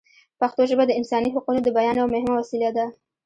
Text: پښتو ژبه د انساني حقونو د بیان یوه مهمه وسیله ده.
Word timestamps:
پښتو 0.39 0.61
ژبه 0.69 0.83
د 0.87 0.91
انساني 0.99 1.29
حقونو 1.35 1.59
د 1.63 1.67
بیان 1.77 1.95
یوه 1.99 2.11
مهمه 2.15 2.35
وسیله 2.39 2.69
ده. 2.77 2.85